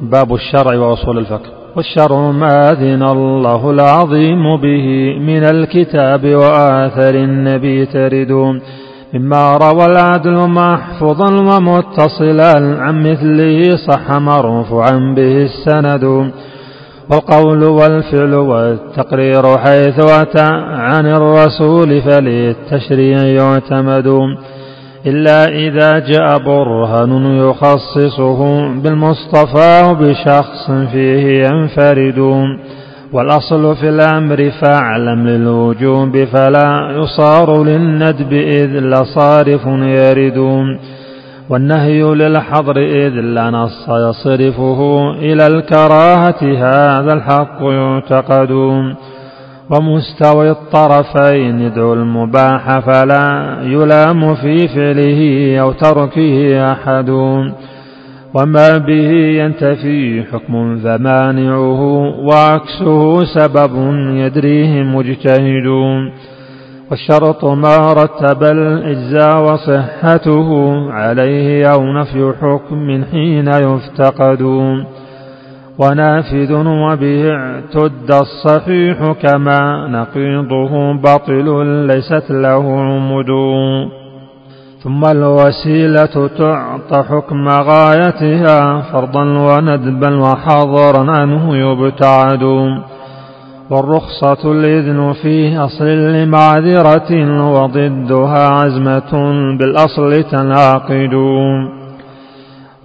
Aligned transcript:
باب 0.00 0.34
الشرع 0.34 0.78
وأصول 0.78 1.18
الفقه. 1.18 1.50
والشرع 1.76 2.30
ما 2.30 2.70
أذن 2.70 3.02
الله 3.02 3.70
العظيم 3.70 4.56
به 4.56 5.18
من 5.18 5.44
الكتاب 5.44 6.34
وآثر 6.34 7.14
النبي 7.14 7.86
ترد. 7.86 8.60
مما 9.14 9.56
روى 9.56 9.86
العدل 9.86 10.48
محفوظا 10.48 11.34
ومتصلا 11.34 12.52
عن 12.80 13.10
مثله 13.10 13.76
صح 13.76 14.10
مرفوعا 14.10 15.14
به 15.16 15.48
السند. 15.50 16.32
والقول 17.10 17.64
والفعل 17.64 18.34
والتقرير 18.34 19.58
حيث 19.58 20.04
أتى 20.04 20.48
عن 20.66 21.06
الرسول 21.06 22.02
فللتشريع 22.02 23.18
يعتمد. 23.22 24.06
إلا 25.06 25.44
إذا 25.44 25.98
جاء 25.98 26.38
برهان 26.38 27.26
يخصصه 27.36 28.68
بالمصطفى 28.68 29.96
بشخص 30.00 30.70
فيه 30.92 31.46
ينفرد. 31.46 32.44
والأصل 33.12 33.76
في 33.76 33.88
الأمر 33.88 34.50
فاعلم 34.62 35.28
للوجوب 35.28 36.24
فلا 36.24 36.90
يصار 36.96 37.64
للندب 37.64 38.32
إذ 38.32 38.78
لصارف 38.80 39.66
يرد. 39.66 40.38
والنهي 41.50 42.02
للحظر 42.02 42.76
إذ 42.76 43.12
لا 43.12 43.50
نص 43.50 43.88
يصرفه 43.88 45.10
إلى 45.10 45.46
الكراهة 45.46 46.42
هذا 46.42 47.12
الحق 47.12 47.62
يعتقد. 47.62 48.50
ومستوي 49.70 50.50
الطرفين 50.50 51.60
يدعو 51.60 51.92
المباح 51.94 52.78
فلا 52.78 53.58
يلام 53.62 54.34
في 54.34 54.68
فعله 54.68 55.60
أو 55.60 55.72
تركه 55.72 56.72
أحد. 56.72 57.10
وما 58.34 58.78
به 58.78 59.10
ينتفي 59.12 60.24
حكم 60.32 60.78
فمانعه 60.78 61.82
وعكسه 62.18 63.24
سبب 63.24 63.70
يدريه 64.10 64.82
مجتهد. 64.82 65.66
والشرط 66.90 67.44
ما 67.44 67.92
رتب 67.92 68.42
الإجزاء 68.42 69.42
وصحته 69.42 70.74
عليه 70.90 71.66
أو 71.66 71.92
نفي 71.92 72.32
حكم 72.40 73.04
حين 73.10 73.48
يفتقد. 73.48 74.42
ونافذ 75.80 76.52
وبه 76.52 77.30
اعتد 77.30 78.10
الصحيح 78.10 79.12
كما 79.22 79.86
نقيضه 79.88 80.92
باطل 80.92 81.66
ليست 81.86 82.30
له 82.30 82.80
عمد. 82.80 83.30
ثم 84.82 85.04
الوسيلة 85.04 86.28
تعطى 86.38 87.02
حكم 87.08 87.48
غايتها 87.48 88.80
فرضا 88.92 89.24
وندبا 89.24 90.20
وحظرا 90.20 91.10
عنه 91.10 91.56
يبتعد. 91.56 92.42
والرخصة 93.70 94.52
الإذن 94.52 95.12
في 95.22 95.58
أصل 95.58 95.86
لمعذرة 95.86 97.10
وضدها 97.50 98.48
عزمة 98.48 99.12
بالأصل 99.58 100.22
تنعقد. 100.22 101.14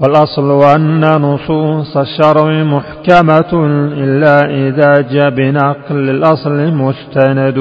والأصل 0.01 0.63
أن 0.75 1.01
نصوص 1.21 1.97
الشرع 1.97 2.63
محكمة 2.63 3.65
إلا 3.93 4.39
إذا 4.39 4.93
جاء 5.11 5.29
بنقل 5.29 6.09
الأصل 6.09 6.73
مستند. 6.73 7.57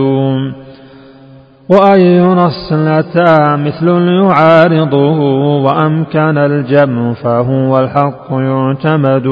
وأي 1.71 2.21
نص 2.21 2.73
أتى 2.73 3.57
مثل 3.57 3.89
يعارضه 4.09 5.19
وأمكن 5.63 6.39
الجمع 6.39 7.13
فهو 7.13 7.79
الحق 7.79 8.27
يعتمد. 8.31 9.27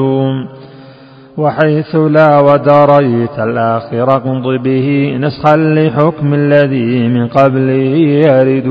وحيث 1.37 1.95
لا 1.95 2.39
ودريت 2.39 3.39
الآخر 3.39 4.03
اقض 4.03 4.63
به 4.63 5.17
نسخا 5.19 5.55
لحكم 5.57 6.33
الذي 6.33 7.07
من 7.07 7.27
قبله 7.27 7.97
يرد. 8.27 8.67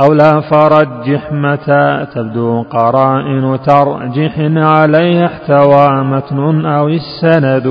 أو 0.00 0.12
لا 0.12 0.40
فرجح 0.40 1.32
متى 1.32 2.06
تبدو 2.14 2.62
قرائن 2.62 3.58
ترجح 3.66 4.38
عليه 4.56 5.24
احتوى 5.24 6.04
متن 6.04 6.66
أو 6.66 6.88
السند. 6.88 7.66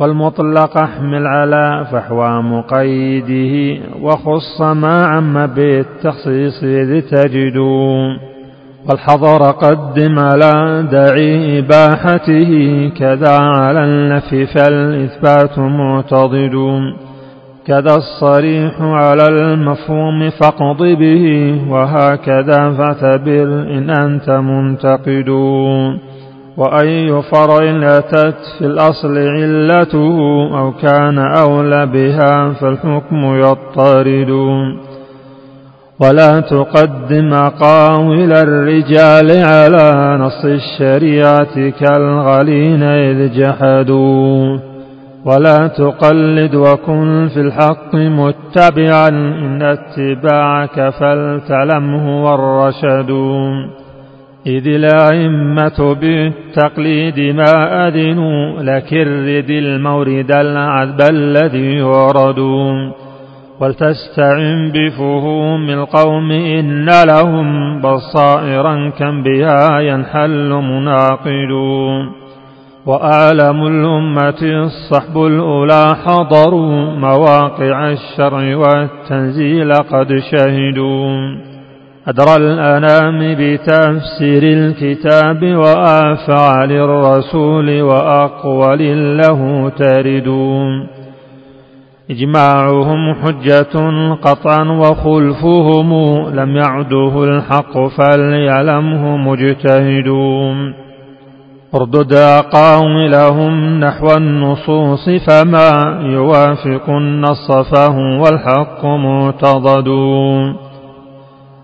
والمطلق 0.00 0.78
احمل 0.78 1.26
على 1.26 1.86
فحوى 1.92 2.42
مقيده 2.42 3.80
وخص 4.02 4.60
ما 4.60 5.06
عم 5.06 5.46
بالتخصيص 5.46 6.62
إذ 6.62 7.00
تجد. 7.00 7.56
والحظر 8.88 9.50
قدم 9.50 10.18
على 10.18 10.84
داعي 10.90 11.58
إباحته 11.58 12.52
كذا 12.98 13.38
على 13.38 13.84
النفي 13.84 14.46
فالإثبات 14.46 15.58
معتضد. 15.58 16.54
كذا 17.68 17.96
الصريح 17.96 18.80
على 18.80 19.26
المفهوم 19.28 20.30
فاقض 20.30 20.82
به 20.82 21.54
وهكذا 21.70 22.70
فاعتبر 22.70 23.42
إن 23.44 23.90
أنت 23.90 24.30
منتقد. 24.30 25.28
وأي 26.56 27.22
فرع 27.22 27.58
أتت 27.98 28.36
في 28.58 28.66
الأصل 28.66 29.18
علته 29.18 30.18
أو 30.58 30.72
كان 30.72 31.18
أولى 31.18 31.86
بها 31.86 32.52
فالحكم 32.52 33.16
يضطرد 33.16 34.30
ولا 36.00 36.40
تقدم 36.40 37.34
قاول 37.34 38.32
الرجال 38.32 39.44
على 39.44 40.18
نص 40.20 40.44
الشريعة 40.44 41.70
كالغلين 41.70 42.82
إذ 42.82 43.32
جحدوا. 43.40 44.67
ولا 45.24 45.66
تقلد 45.66 46.54
وكن 46.54 47.28
في 47.34 47.40
الحق 47.40 47.94
متبعا 47.94 49.08
إن 49.08 49.62
اتباعك 49.62 50.88
فلتعلم 50.88 51.94
هو 51.94 52.34
الرشد 52.34 53.10
إذ 54.46 54.66
الأئمة 54.66 55.94
بالتقليد 56.00 57.34
ما 57.36 57.88
أذنوا 57.88 58.62
لكرد 58.62 59.50
المورد 59.50 60.32
العذب 60.32 61.00
الذي 61.00 61.76
يورد. 61.76 62.38
ولتستعن 63.60 64.72
بفهوم 64.74 65.70
القوم 65.70 66.30
إن 66.30 66.90
لهم 67.06 67.80
بصائرا 67.80 68.90
كم 68.98 69.22
بها 69.22 69.80
ينحل 69.80 70.48
مناقدون 70.48 72.27
وأعلم 72.88 73.66
الأمة 73.66 74.42
الصحب 74.42 75.16
الأولى 75.16 75.96
حضروا 76.06 76.96
مواقع 76.96 77.90
الشرع 77.90 78.56
والتنزيل 78.56 79.72
قد 79.72 80.18
شهدوا. 80.30 81.36
أدرى 82.08 82.36
الأنام 82.36 83.18
بتفسير 83.38 84.42
الكتاب 84.42 85.44
وأفعال 85.44 86.72
الرسول 86.72 87.82
وأقوال 87.82 89.16
له 89.16 89.68
تردون 89.68 90.86
إجماعهم 92.10 93.14
حجة 93.14 93.74
قطعا 94.14 94.64
وخلفهم 94.64 95.90
لم 96.28 96.56
يعده 96.56 97.24
الحق 97.24 97.78
فليعلمه 97.78 99.16
مجتهدون. 99.16 100.87
اردد 101.74 102.14
قاولهم 102.52 103.80
نحو 103.80 104.06
النصوص 104.16 105.08
فما 105.26 106.00
يوافق 106.02 106.90
النص 106.90 107.50
فهو 107.50 108.22
الحق 108.28 108.84
معتضد 108.84 109.88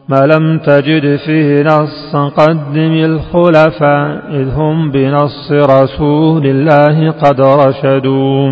ما 0.08 0.26
لم 0.26 0.58
تجد 0.58 1.16
فيه 1.26 1.62
نصا 1.62 2.28
قدم 2.28 2.92
الخلفاء 2.92 4.22
إذ 4.30 4.48
هم 4.54 4.90
بنص 4.90 5.52
رسول 5.52 6.46
الله 6.46 7.10
قد 7.10 7.40
رشدوا 7.40 8.48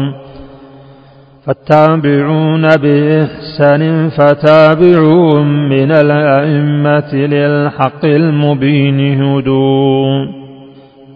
فالتابعون 1.46 2.62
بإحسان 2.76 4.08
فتابعون 4.08 5.68
من 5.68 5.92
الأئمة 5.92 7.14
للحق 7.14 8.04
المبين 8.04 9.22
هدوم 9.22 10.41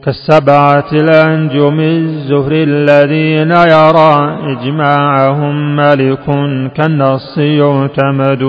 كالسبعة 0.07 0.85
الأنجم 0.93 1.81
الزهر 1.81 2.53
الذين 2.53 3.51
يرى 3.51 4.39
إجماعهم 4.53 5.77
ملك 5.77 6.25
كالنص 6.75 7.39
يعتمد. 7.39 8.43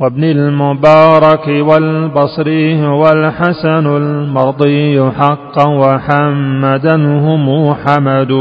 وابن 0.00 0.24
المبارك 0.24 1.48
والبصري 1.48 2.86
والحسن 2.86 3.86
المرضي 3.96 5.10
حقا 5.10 5.68
وحمدا 5.68 6.96
هم 6.96 7.74
حمد. 7.74 8.32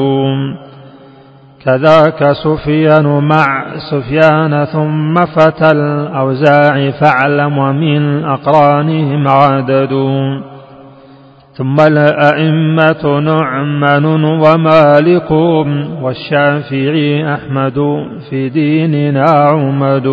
كذاك 1.66 2.32
سفيان 2.32 3.24
مع 3.24 3.66
سفيان 3.92 4.66
ثم 4.66 5.16
فتى 5.16 5.72
الأوزاع 5.72 6.92
فاعلم 6.92 7.58
ومن 7.58 8.24
أقرانهم 8.24 9.28
عدد. 9.28 9.94
ثم 11.60 11.80
الأئمة 11.80 13.20
نعمان 13.20 14.06
ومالك 14.24 15.32
والشافعي 16.02 17.34
أحمد 17.34 17.80
في 18.30 18.50
ديننا 18.50 19.26
عمد 19.30 20.08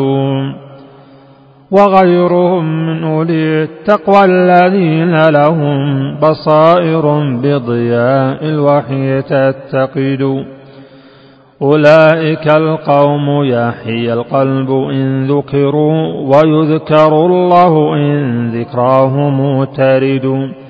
وغيرهم 1.71 2.87
من 2.87 3.05
أولي 3.05 3.63
التقوى 3.63 4.25
الذين 4.25 5.29
لهم 5.29 6.15
بصائر 6.19 7.35
بضياء 7.43 8.49
الوحي 8.49 9.23
تتقد. 9.23 10.45
أولئك 11.63 12.57
القوم 12.57 13.45
يحيي 13.45 14.13
القلب 14.13 14.71
إن 14.71 15.27
ذكروا 15.27 16.13
ويذكر 16.35 17.27
الله 17.27 17.95
إن 17.95 18.51
ذكراهم 18.51 19.65
ترد 19.65 20.66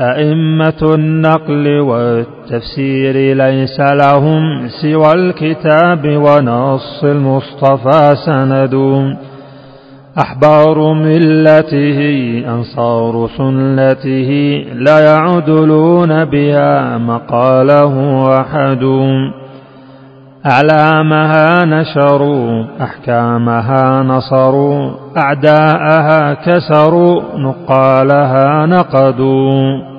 أئمة 0.00 0.94
النقل 0.94 1.80
والتفسير 1.80 3.34
ليس 3.36 3.80
لهم 3.80 4.68
سوى 4.82 5.12
الكتاب 5.12 6.06
ونص 6.06 7.04
المصطفى 7.04 8.14
سند. 8.26 8.74
أحبار 10.18 10.92
ملته 10.92 11.98
أنصار 12.48 13.28
سنته 13.36 14.30
لا 14.74 14.98
يعدلون 14.98 16.24
بها 16.24 16.98
مقاله 16.98 18.26
أحد. 18.40 18.84
أعلامها 20.46 21.64
نشروا 21.64 22.64
أحكامها 22.80 24.02
نصروا 24.02 24.90
أعداءها 25.16 26.34
كسروا 26.34 27.22
نقالها 27.36 28.66
نقدوا. 28.66 29.96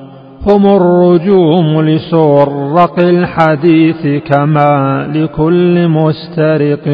هم 0.48 0.66
الرجوم 0.66 1.82
لسرق 1.82 3.00
الحديث 3.00 4.24
كما 4.24 5.08
لكل 5.14 5.88
مسترق 5.88 6.86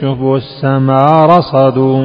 شب 0.00 0.34
السما 0.34 1.26
رصدوا. 1.26 2.04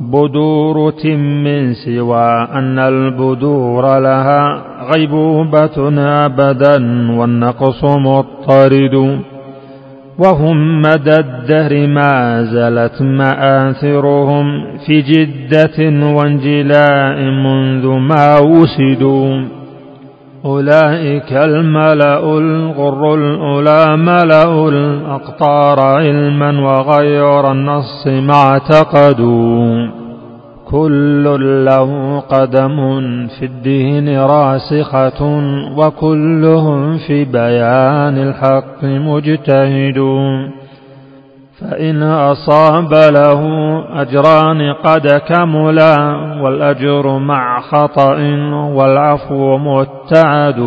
بدور 0.00 0.92
من 1.04 1.74
سوى 1.74 2.48
أن 2.52 2.78
البدور 2.78 3.98
لها 3.98 4.62
غيبوبة 4.94 5.88
أبدا 6.26 6.76
والنقص 7.18 7.84
مضطرد. 7.84 9.18
وهم 10.18 10.82
مدى 10.82 11.16
الدهر 11.16 11.86
ما 11.86 12.42
زلت 12.42 13.02
مآثرهم 13.02 14.76
في 14.86 15.00
جدة 15.00 16.06
وانجلاء 16.16 17.20
منذ 17.20 17.86
ما 17.86 18.38
وسدوا. 18.38 19.44
أولئك 20.44 21.32
الملأ 21.32 22.38
الغر 22.38 23.14
الأولى 23.14 23.96
ملأ 23.96 24.68
الأقطار 24.68 25.80
علما 25.80 26.60
وغير 26.60 27.52
النص 27.52 28.06
ما 28.06 28.34
اعتقدوا. 28.34 29.97
كل 30.70 31.24
له 31.64 32.20
قدم 32.20 32.76
في 33.26 33.44
الدين 33.44 34.18
راسخة 34.18 35.24
وكلهم 35.76 36.98
في 36.98 37.24
بيان 37.24 38.18
الحق 38.18 38.84
مجتهد. 38.84 39.98
فإن 41.60 42.02
أصاب 42.02 42.94
له 42.94 43.42
أجران 44.02 44.72
قد 44.72 45.06
كملا 45.28 45.96
والأجر 46.42 47.18
مع 47.18 47.60
خطأ 47.60 48.16
والعفو 48.74 49.58
متعد. 49.58 50.58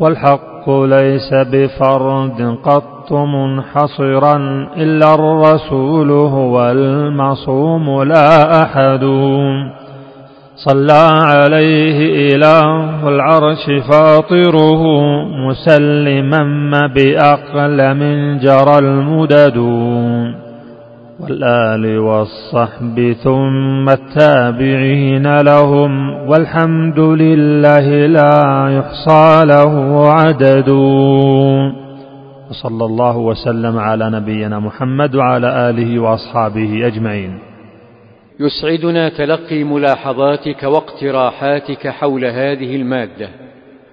والحق 0.00 0.70
ليس 0.70 1.34
بفرد 1.34 2.56
قط 2.64 2.99
منحصرا 3.12 4.36
إلا 4.76 5.14
الرسول 5.14 6.10
هو 6.10 6.70
المعصوم 6.70 8.02
لا 8.02 8.62
أحد. 8.62 9.04
صلى 10.56 11.08
عليه 11.22 12.34
إله 12.34 13.08
العرش 13.08 13.70
فاطره 13.90 14.82
مسلما 15.48 16.42
بأقل 16.86 17.94
من 17.94 18.38
جرى 18.38 18.78
المدد. 18.78 19.56
والآل 21.20 21.98
والصحب 21.98 23.12
ثم 23.24 23.88
التابعين 23.88 25.40
لهم 25.40 26.14
والحمد 26.28 26.98
لله 26.98 28.06
لا 28.06 28.68
يحصى 28.78 29.44
له 29.44 30.04
عدد. 30.08 30.68
وصلى 32.50 32.84
الله 32.84 33.16
وسلم 33.16 33.78
على 33.78 34.10
نبينا 34.10 34.58
محمد 34.58 35.14
وعلى 35.14 35.70
آله 35.70 35.98
وأصحابه 35.98 36.86
أجمعين. 36.86 37.38
يسعدنا 38.40 39.08
تلقي 39.08 39.64
ملاحظاتك 39.64 40.62
واقتراحاتك 40.62 41.88
حول 41.88 42.24
هذه 42.24 42.76
المادة 42.76 43.28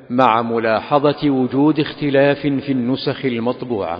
مع 0.09 0.41
ملاحظة 0.41 1.29
وجود 1.29 1.79
اختلاف 1.79 2.37
في 2.37 2.71
النسخ 2.71 3.25
المطبوعة. 3.25 3.99